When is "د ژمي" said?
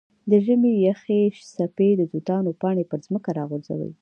0.29-0.73